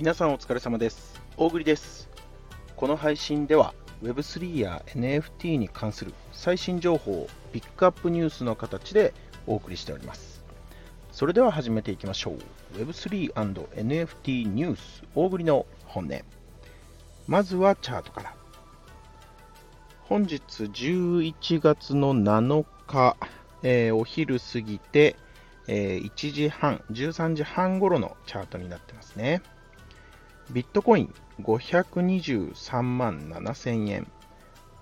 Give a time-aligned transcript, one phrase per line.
[0.00, 1.20] 皆さんお疲れ様です。
[1.36, 2.08] 大栗です。
[2.74, 9.12] この配信では Web3 や NFT に関する最新情報をピックアップニュースの形で
[9.46, 10.42] お送りしております。
[11.12, 12.78] それでは始めていきましょう。
[12.78, 16.18] Web3&NFT ニュース大栗の本音。
[17.28, 18.34] まずはチャートから。
[20.04, 23.18] 本日11月の7日、
[23.62, 25.16] えーお昼過ぎて、
[25.68, 29.42] えー1時半、13時半頃のチャートになってますね。
[30.52, 34.10] ビットコイン523万7000円、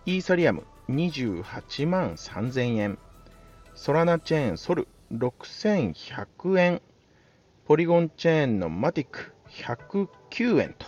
[0.07, 2.99] イーサリアム28万3000円、
[3.75, 6.81] ソラナチェーンソル6100円、
[7.67, 10.87] ポリゴンチェーンのマティック109円と、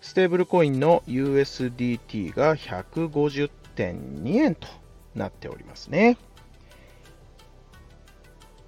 [0.00, 4.66] ステーブルコインの USDT が150.2円と
[5.14, 6.18] なっておりますね。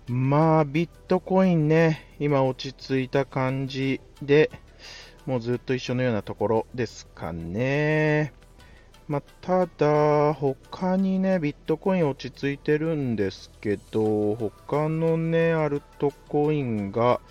[0.07, 4.51] まあ、ビットコインね、今落ち着いた感じで、
[5.25, 8.35] もうずっと一緒のようなところですかね。
[9.09, 17.23] まあ、ただ、他にね、ビットコイン落ち着いてるんですけど、他のね、アルトコインが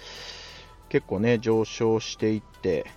[0.90, 2.88] 結構ね、上昇していって、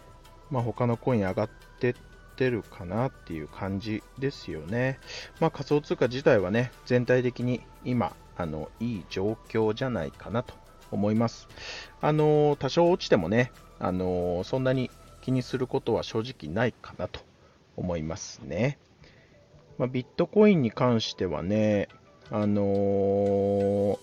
[0.51, 1.95] まあ、他のコイン上がって
[2.37, 5.01] ってるかなっていう感じですよね。
[5.41, 10.53] まあ、仮想通貨自体はね、全体的に今、あのいい状況じゃないかなと
[10.91, 11.49] 思います。
[12.03, 14.91] あの多少落ちてもね、あのそんなに
[15.23, 17.21] 気にすることは正直ないかなと
[17.77, 18.79] 思いますね。
[19.79, 21.89] まあ、ビットコインに関してはね、
[22.31, 23.99] あのー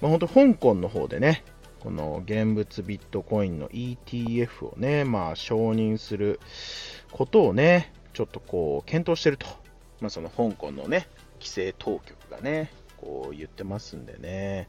[0.00, 1.44] まあ、本当香港の方でね、
[1.80, 6.38] この現物ビットコインの ETF をね、まあ、承認する
[7.10, 9.46] ことをね、ちょっとこう検討してると、
[10.00, 11.08] まあ、その香港のね、
[11.40, 14.68] 規制当局がね、こう言ってますんでね。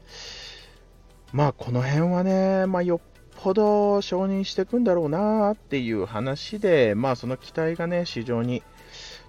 [1.32, 3.00] まあこの辺はね、まあよっ
[3.42, 8.62] ぽど承認していくんだろうなっていう話で、まあその期待がね、市場に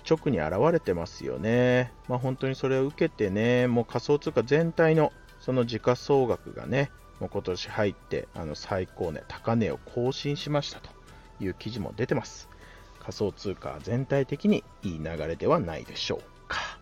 [0.10, 1.92] 直に現れてますよね。
[2.08, 10.90] まあ本当にそれを受けてね、もう仮想通貨全体のその時価総額がね、もう今年入ってあの最高値、高値を更新しましたと
[11.40, 12.50] いう記事も出てます。
[13.00, 16.78] 仮想通貨全体的にいい流れではないでしょうか。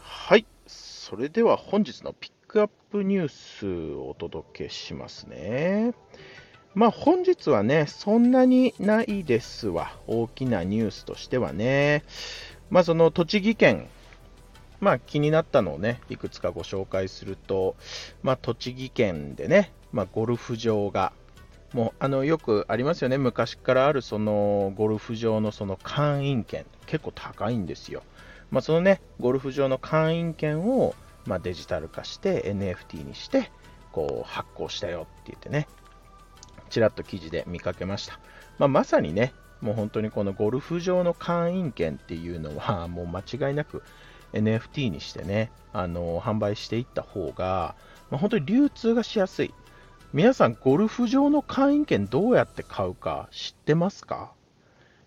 [0.00, 0.46] はい。
[0.66, 5.92] それでは本日のピックアップニュースをお届けしますね。
[6.74, 9.96] まあ本日はね、そんなにないですわ。
[10.06, 12.04] 大きなニュースとしてはね。
[12.70, 13.88] まあその栃木県、
[14.80, 17.76] まあ気になったのをね、いくつかご紹介すると、
[18.22, 21.12] まあ栃木県でね、まあゴルフ場が、
[21.72, 28.02] もうあのよくありますよね、昔からあるそのゴルフ場のその会員権、結構高いんですよ。
[28.50, 33.50] まあ、そのね、ゴルフ場の会員権を、まあ、デジタル化して NFT にして、
[33.92, 35.68] こう発行したよって言ってね、
[36.68, 38.18] ちらっと記事で見かけました。
[38.58, 43.82] まあ、まさにね、もう本当にこのゴルフ場の会員権っていうのは、もう間違いなく
[44.32, 47.74] NFT にしてね、あの販売していった方が、
[48.10, 49.54] まあ、本当に流通がしやすい。
[50.12, 54.32] 皆さん、ゴルフ場の会員権どうやって買うか知ってますか？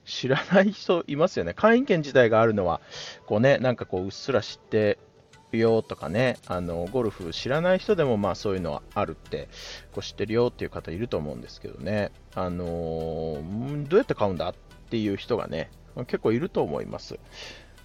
[0.06, 1.54] 知らない人いますよね。
[1.54, 2.82] 会員権自体があるのは、
[3.26, 4.98] こうね、なんかこう、うっすら知って
[5.52, 9.48] るよとかね、あの、ゴルフ知らない人でも、まあそういうのはあるって、
[9.94, 14.54] こう知ってるよっていう方いると思うんですけどね、あのーどうやって買うんだっ
[14.90, 15.70] ていう人がね、
[16.08, 17.18] 結構いると思います。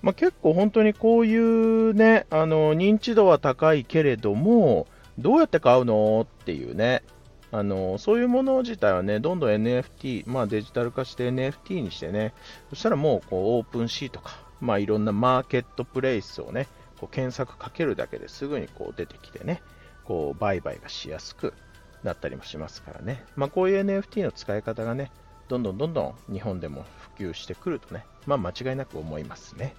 [0.02, 4.86] まあ、結構本当にこういうね、あの、認知度は高いけれども、
[5.18, 7.02] どうやって買うのっていうね、
[7.50, 12.34] あのそういうもの自体はね、どんどん NFT、まあ、デジタル化して NFT にしてね、
[12.70, 16.68] そしたらもうこうオープンシーとか、まあ、いろんなマーケットプレイスをね、
[17.00, 19.62] こう検索かけるだけですぐにこう出てきてね、
[20.04, 21.54] こう売買がしやすく
[22.02, 25.10] なったりもしますからね、まあ、こういう NFT の使い方がね、
[25.48, 26.84] どんどんどんどん日本でも
[27.16, 29.74] 普及してくるとね、まあ、間違いなく思いますね。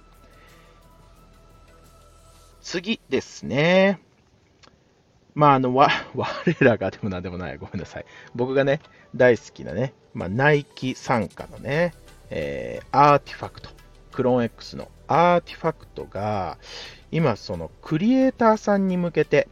[2.60, 4.00] 次ですね。
[5.34, 6.26] まあ、あの、わ、 我
[6.60, 8.04] らがでもなんでもない、ごめんなさい。
[8.34, 8.80] 僕がね、
[9.14, 11.94] 大好きなね、まあ、ナイキ傘下のね、
[12.30, 16.58] えー、 RTFKT、CLONE X の RTFKT が、
[17.10, 19.48] 今、そのクリエイターさんに向けて、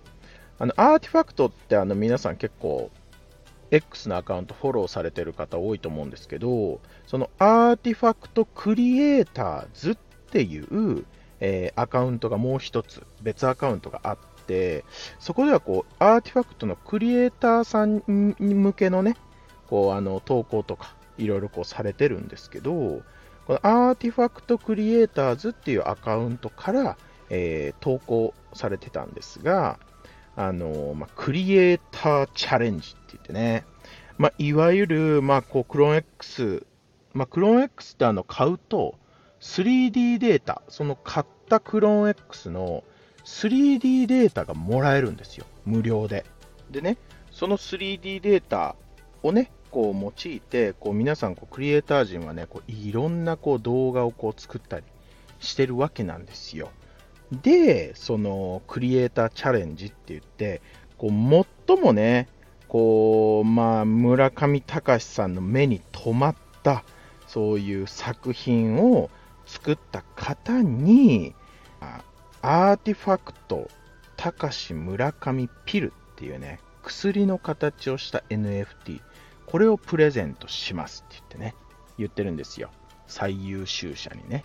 [0.58, 2.90] あの、 RTFKT ってあの、皆さん結構、
[3.70, 9.94] X のアカウントフォローされてる方多いと思うんですけど、その RTFKT Creators っ
[10.30, 11.04] ていう、
[11.40, 14.84] えーアカウントがもう一つ、別アカウントがあって、
[15.18, 18.02] そこではこう、 RTFKT のクリエイターさん
[18.38, 19.16] に向けのね、
[19.68, 23.02] こう、あの、投稿とか、いろいろこうされてるんですけど、
[23.46, 26.96] この RTFKT Creators っていうアカウントから、
[27.30, 29.78] えー投稿されてたんですが、
[30.36, 33.64] あの、まあ、クリエイターチャレンジって言ってね、
[34.18, 36.64] まあ、いわゆる、まあ、こう、クローン X、
[37.12, 38.96] まあ、クローン X ってあの、買うと、
[39.40, 42.84] 3D データ、その買ったクローン X の
[43.24, 45.46] 3D データがもらえるんですよ。
[45.64, 46.24] 無料で。
[46.70, 46.96] でね、
[47.30, 48.74] その 3D データ
[49.22, 54.84] をね、こう用いて、こう皆さんこうクリエイター陣はね、こういろんなこう動画をこう作ったり
[55.40, 56.70] してるわけなんですよ。
[57.30, 60.62] で、そのクリエイターチャレンジって言って、
[60.96, 62.28] こう最もね、
[62.68, 66.84] こう、まあ、村上隆さんの目に留まった、
[67.26, 69.10] そういう作品を
[69.48, 71.34] 作った方に、
[72.42, 73.68] アーティファクト、
[74.16, 79.00] 高し村上ピルっていうね、薬の形をした NFT、
[79.46, 81.54] これをプレゼントしますって言ってね、
[81.96, 82.70] 言ってるんですよ。
[83.06, 84.44] 最優秀者にね。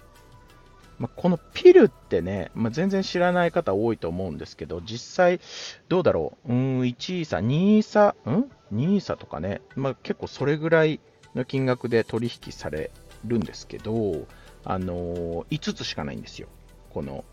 [0.99, 5.41] まあ、このピルってね、まあ、全然知らない方多いと思うんですけど、実際、
[5.89, 11.01] どうだろう、うん、1位差、2位差、ん ?2 位差とかね、まあ、結構それぐらい
[11.35, 12.91] の金額で取引され
[13.25, 14.25] るんですけど、
[14.65, 16.47] あのー、5つしかないんですよ。
[16.89, 17.25] この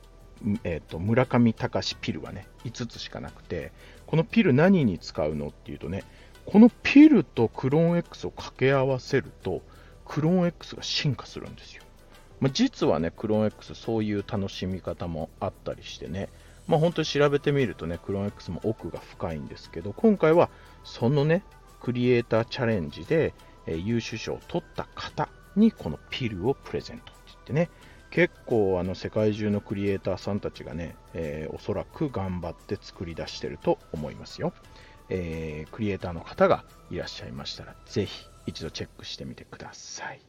[0.65, 3.73] えーと、村上隆ピルはね、5つしかなくて、
[4.07, 6.05] このピル何に使うのっていうとね、
[6.47, 9.63] このピルとクローン X を掛け合わせると、
[10.07, 11.83] クローン X が進化するんですよ。
[12.41, 16.29] まあ、実はね、クローン X そういう楽しみ方もあったりしてね、
[16.67, 20.49] まあ、本当に調べてみるとね、クローン X も奥が深いんですけど、今回は
[20.85, 21.45] そのね、
[21.81, 23.35] クリエイターチャレンジで、
[23.67, 27.10] えー、優秀賞を取った方にこのピルをプレゼント
[27.51, 27.69] ってね、
[28.11, 34.53] 結構あの世界中のクリエイターさんたちがね、えー、おそらく頑張って作り出してると思いますよ、
[35.09, 40.21] えー、クリエイターの方がいらっしゃいましたら、ぜひ一度チェックしてみてください。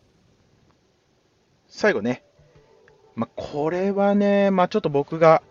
[1.67, 2.23] 最後ね、
[3.15, 5.41] まあ、これはね、まあ、ちょっと僕が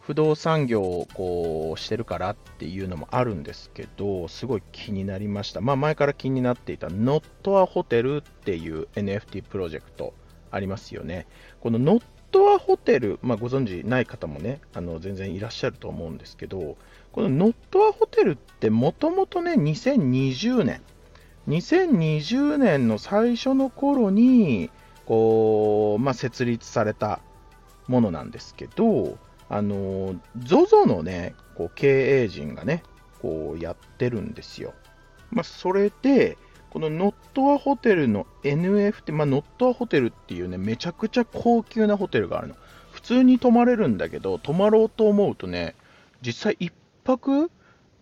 [0.00, 5.60] 不動産業をこうしてるからっていうのもあるんですけど、すごい気になりました。
[5.60, 10.14] まあ、前から気になっていた Not a Hotel っていう NFT プロジェクト
[10.50, 11.26] ありますよね。
[11.60, 16.76] このノットアホテル、まあ、ご存知ない方もね、あの全然いらっしゃると思うんですけど、
[17.12, 20.80] このノットアホテルってもともとね、2020年、
[21.48, 24.70] 2020年の最初の頃に、
[25.06, 27.20] こう、まあ、設立された
[27.88, 29.18] ものなんですけど、
[29.48, 32.84] あの、ZOZO のね、こう経営陣がね、
[33.20, 34.72] こうやってるんですよ。
[35.30, 36.38] まあ、それで、
[36.70, 42.54] このノットアホテルの NFT、まあ、ノットアホテルっていうね、めちゃくちゃ高級なホテルがあるの。
[42.92, 45.74] 普通に泊まれるんだけど、泊まろうと思うとね、
[46.22, 46.72] 実際1
[47.04, 47.50] 泊、ん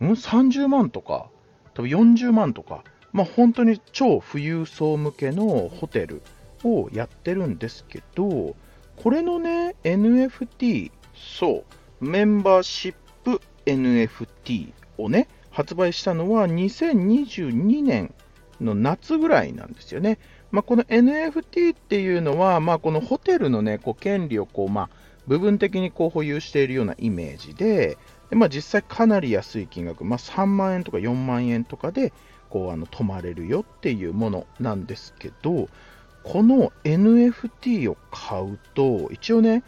[0.00, 1.28] ?30 万とか、
[1.72, 6.20] 多分40万とか、まあ、本当に超富裕層向けのホテル
[6.62, 8.54] をやってるんですけど、
[8.96, 11.64] これのね、NFT、そ
[12.00, 12.94] う、メンバーシッ
[13.24, 18.12] プ NFT をね、発売したのは2022年
[18.60, 20.18] の夏ぐらいなんですよね。
[20.50, 24.88] まあ、この NFT っていうのは、まあ、このホテルの、ね、こう権利をこう、まあ、
[25.26, 27.98] 部分的にこう保有しているようなイメージで、
[28.30, 32.12] でまあ、実際かなり安い金額、まあ、3万円とか4万円とかで
[32.50, 35.68] こうあの泊まれるよっていうものなんですけど、
[36.24, 39.62] この NFT を買うと、一応ね、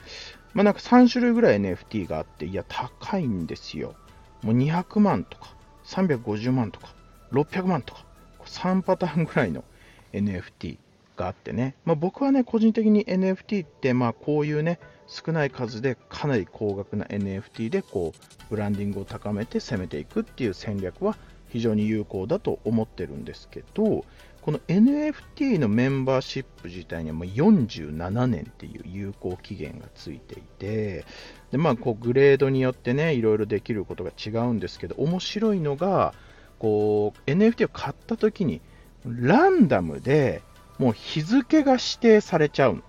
[0.52, 3.94] まあ、なんか3種類ぐらい NFT があって、いや、高いんですよ。
[4.42, 5.54] もう200万とか、
[5.86, 6.88] 350万とか、
[7.32, 8.04] 600万とか、
[8.50, 9.64] 3パターンぐらいの
[10.12, 10.78] NFT
[11.16, 21.16] があってね、まあ、僕はね、個人的に NFT って、まあ、こういうね、少ない数でかなり高額な NFT でこうブランディングを高めて攻めていくっていう戦略は
[21.48, 24.04] 非常に有効だと思ってるんですけど、
[24.40, 31.04] この NFT のメンバーシップ自体にはもう47年っていう有効期限がついていて、
[31.50, 36.14] でまあ、こうグレードによってね、いろいろできることが違うんですけど、面白いのが、
[36.60, 38.60] こう NFT を買った時に
[39.04, 40.42] ランダムで
[40.78, 42.82] もう日付が指定されちゃうの。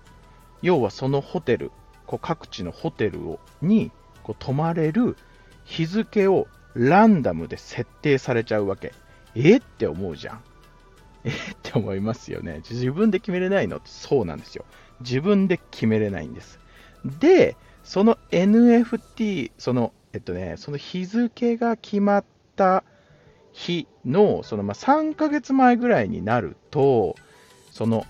[0.60, 1.72] 要はそのホテル、
[2.06, 3.90] こう各地のホテルをに
[4.22, 5.16] こう泊まれる
[5.64, 8.92] 日付をランダムで設定されちゃうわけ。
[9.34, 10.40] えって思うじゃん。
[11.24, 12.62] えって思いますよね。
[12.70, 14.64] 自分で決めれないのそうなんですよ。
[15.00, 16.60] 自分で決めれないんです。
[17.04, 22.24] で、その NFT、その、えっとね、その日付が決まっ
[22.54, 22.84] た
[23.52, 27.14] 日の、そのまあ3ヶ月前ぐらいになると、
[27.70, 28.06] その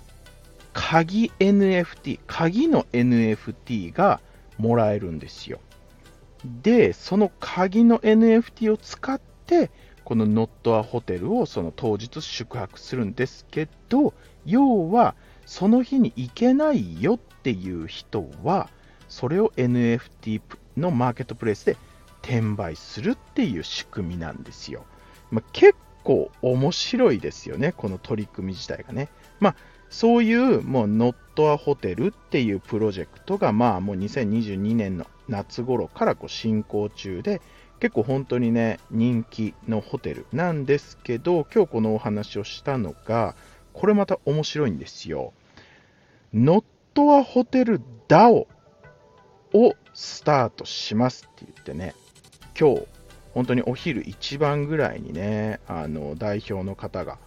[0.73, 4.21] 鍵 NFT、鍵の NFT が
[4.59, 5.61] もらえるんですよ。
[6.63, 9.71] で、その鍵の NFT を使って、
[10.05, 15.15] このノットアホテルをその当日宿泊するんですけど、要は
[15.47, 18.69] その日に行けないよっていう人は、
[19.09, 20.41] それを NFT
[20.77, 21.77] のマーケットプレイスで
[22.23, 24.85] 転売するっていう仕組みなんですよ。
[25.33, 25.75] まあ、結
[26.05, 29.09] 構面白いですよね、この取り組み自体がね。
[29.41, 29.57] まあ、
[29.93, 37.43] そういうもうノットアホテルっていうプロジェクトがまあもう2022年の夏頃からこう進行中で
[37.79, 43.35] 結構本当にね人気のホテルなんですけど今日このお話をしたのが
[43.75, 45.35] これまた面白いんですよ。
[46.33, 48.47] ノットアホテル DAO
[49.53, 51.95] をスタートしますって言ってね
[52.59, 52.87] 今日
[53.35, 57.19] 本当にお昼一番ぐらいにねあの代表の方が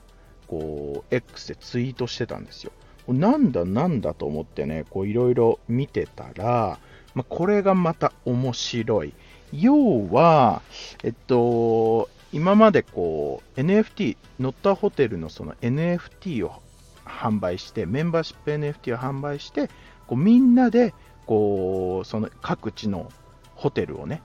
[0.48, 2.72] こう X でツイートしてたんですよ。
[3.08, 6.80] なんだなんだと思ってねいろいろ見てたら、
[7.14, 9.14] まあ、これがまた面白い。
[9.54, 10.62] 要は、
[11.04, 16.62] えっと、今までこう NFT、ノッタホテルのその NFT を
[17.06, 19.70] 販売して、メンバーシップ NFT を販売して、
[20.08, 20.94] こうみんなで
[21.26, 23.12] こうその各地の
[23.56, 24.22] ホテルをね、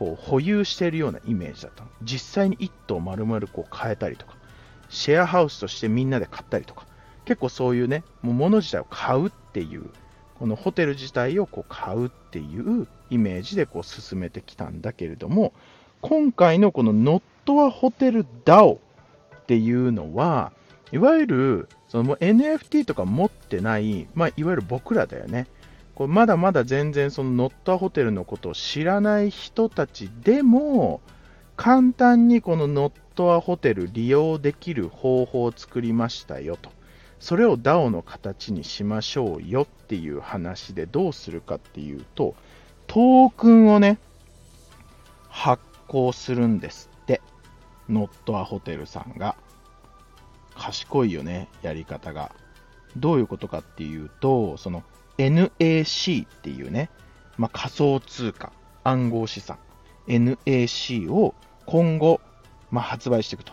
[0.00, 1.90] こう保有しているようなイメージだったの。
[2.02, 4.34] 実際に1棟丸々こう変えたりとか、
[4.88, 6.86] シェアハウスとしてみんなで買ったりとか、
[7.26, 9.90] 結構そういうね、もう物自体を買うっていう、
[10.38, 15.52] このホテル自体をこう買うっていうイメージでこう進めてきたんだけれども、
[16.00, 18.78] 今回のこのノットアホテル DAO っ
[19.44, 20.52] ていうのは、
[20.92, 25.46] いわゆるその NFT とか持ってない、まあ、いわゆる僕らだよね。
[26.00, 31.02] これまだまだ全然そのノットアホテルのことを知らない人たちでも、
[31.56, 36.70] 簡単にこのノットアホテル利用できる方法を作りましたよと。
[37.18, 42.34] それを DAO の形にしましょうよっていう話でどうするかっていうと、
[42.86, 43.98] トークンをね、
[45.28, 47.20] 発行するんですって。
[47.90, 49.36] ノットアホテルさんが。
[50.54, 52.32] 賢いよね、やり方が。
[52.96, 54.82] どういうことかっていうと、その
[55.20, 56.90] NAC っていうね、
[57.36, 58.52] まあ、仮想通貨、
[58.84, 59.58] 暗号資産、
[60.06, 61.34] NAC を
[61.66, 62.20] 今後、
[62.70, 63.52] まあ、発売していくと。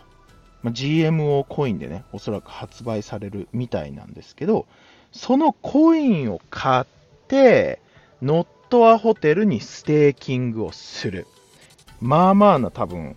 [0.62, 4.66] まあ、GMO コインでね、おそらく発売されるみたいなんですけど、
[5.12, 6.84] そのコインを買っ
[7.28, 7.80] て、
[8.22, 11.26] NOT A HOTEL にステーキングをする。
[12.00, 13.16] まあまあな多分、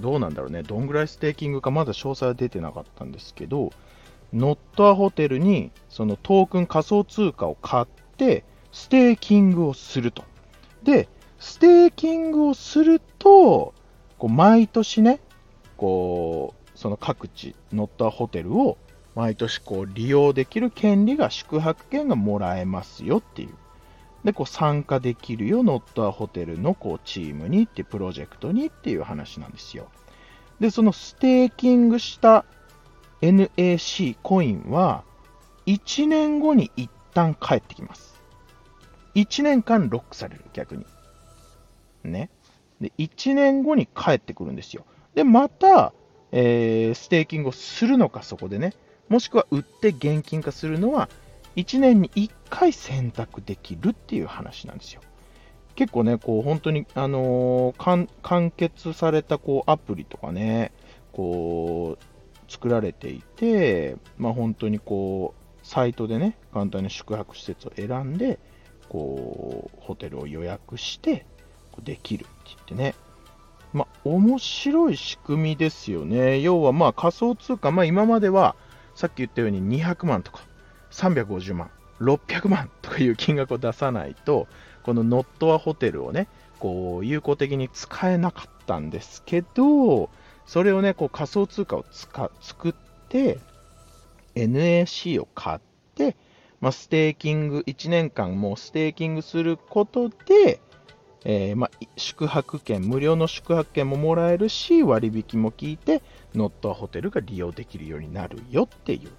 [0.00, 3.72] どうなんだろうね、どんぐらいステーキングかまだ詳細は出てなかったんですけど、
[4.32, 7.86] NOT A HOTEL にそのトークン仮想通貨を買っ
[8.16, 10.24] て、ステーキングをすると。
[10.82, 11.08] で、
[11.38, 13.74] ステーキングをすると、
[14.18, 15.20] こう毎年ね、
[15.76, 18.78] こう、その各地、 NOT A HOTEL を
[19.14, 23.54] 毎年こう利用できる権利が、宿泊権がもらえますよっていう。
[24.24, 29.88] で、こう参加できるよ、ノットアホテルのこうチームにって、プロジェクトにっていう話なんですよ。
[30.60, 32.44] で、そのステーキングした
[33.22, 35.04] NAC コインは、
[35.66, 38.20] 1年後に一旦帰ってきます。
[39.14, 40.84] 1年間ロックされる、逆に。
[42.04, 42.30] ね。
[42.80, 44.84] で、1年後に帰ってくるんですよ。
[45.14, 45.92] で、また、
[46.32, 48.74] えー、ステーキングをするのか、そこでね。
[49.08, 51.08] もしくは売って現金化するのは、
[51.54, 55.02] 1年に1回選択できるっていう話なんですよ。
[55.76, 60.72] 結構ね、こう本当に、あのー、完結されたこうアプリとかね、
[61.12, 62.11] こう
[62.52, 68.38] 作られていて、まあ、本当にこうサイトでね、簡単に宿泊施設を選んで、
[68.90, 71.24] こうホテルを予約して
[71.82, 72.94] できるって言ってね、
[73.72, 76.40] まあ、面白い仕組みですよね。
[76.40, 78.54] 要はまあ仮想通貨、まあ、今までは
[78.94, 80.42] さっき言ったように200万とか
[80.90, 84.46] 350万、600万とかいう金額を出さないと、
[84.82, 86.28] この NOT A HOTEL をね、
[86.58, 90.10] こう有効的に使えなかったんですけど、
[90.46, 92.74] それをね、こう仮想通貨を使作っ
[93.08, 93.38] て、
[94.34, 95.60] NAC を買っ
[95.94, 96.16] て、
[96.60, 100.60] まあ、ステーキング、1年間もうステーキングすることで、
[101.24, 106.02] えー、まあ、宿泊券、無料の宿泊券ももらえるし、割引も効いて、
[106.34, 109.10] ノットアホテルが利用できるようになるよっていう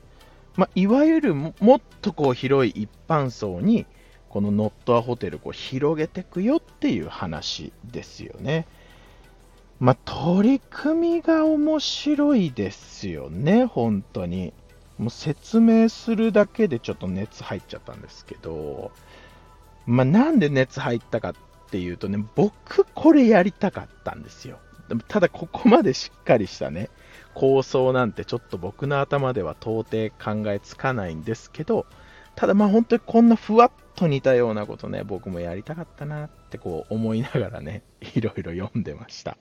[0.56, 3.86] まあ、いわゆるもっとこう広い一般層に
[4.30, 8.68] このノットアホテルを広げていくよっていう話ですよね。
[9.84, 14.54] まあ、取り組みが面白いですよね、本当に。
[14.98, 18.94] もう説明するだけでちょっと熱入っちゃったんですけど、
[19.86, 21.34] まあ、なんで熱入ったかっ
[21.70, 24.58] ていうとね、僕これやりたかったんですよ。
[25.10, 26.90] ただここまでしっかりしたね、
[27.34, 31.86] 構想なんてちょっと僕の頭では到底考えつかないんですけど、
[32.38, 37.82] ただま本当にこんなふわっと似たようなことね、僕もやりたかったなってこう思いながらね、
[38.16, 39.36] いろいろ読んでました。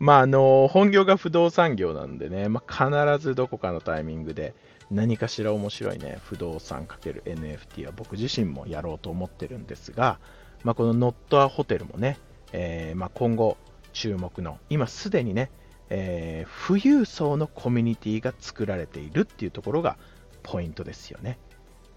[0.00, 4.54] まああの、本業が不動産業なんでね、まあ、必ずどこかのタイミングで
[4.90, 10.18] 何かしら面白いね、不動産 ×NFT は僕自身もやろうと思ってるんですが、
[10.64, 12.18] まあ、このノットアホテルもね、
[12.52, 13.58] えー、ま、今後
[13.92, 15.50] 注目の、今すでにね、
[15.90, 19.98] えー、富裕層のコミュニティが作られているっていうところが
[20.42, 21.38] ポイントですよね。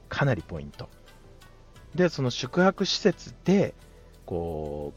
[0.10, 0.90] かなりポイント。
[1.96, 3.74] で、その宿泊施設で、
[4.26, 4.94] こ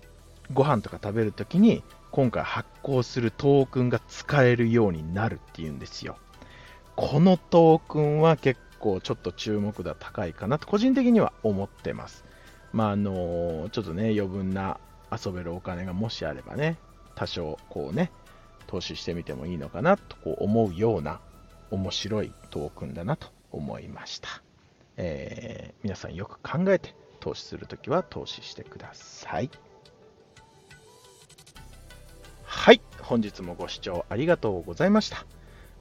[0.50, 6.16] う、ご飯とか食べるときに、今回発行するトークンが使えるようになるっていうんですよ。
[6.94, 12.24] このトークンは結構ちょっと注目度高いかなと個人的には思ってます。
[12.72, 14.78] まあ、あのちょっとね、余分な
[15.10, 16.78] 遊べるお金がもしあればね、
[17.14, 18.10] 多少こうね、
[18.66, 21.20] 投資してみてもいいのかなとこう思うような
[21.70, 24.28] 面白いトークンだなと思いました。
[24.96, 29.40] えー、皆さんよく考えて投資するときは投資してくださ。
[29.40, 29.50] い、
[33.06, 35.24] 本日もご視聴ありがとうございました。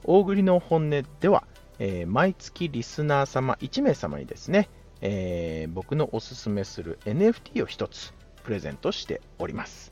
[0.04, 1.42] 大栗の本音では、
[1.80, 4.68] えー、毎月リスナー様1名様にですね、
[5.00, 8.14] えー、僕のおすすめする NFT を1つ
[8.44, 9.90] プレゼントしております。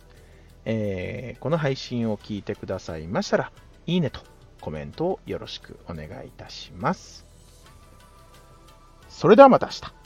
[0.65, 3.53] えー、この配信を聞いてくださいましたら、
[3.87, 4.21] いいねと
[4.61, 7.27] コメントをよろしくお願いいたします。
[9.09, 10.04] それではまた明日。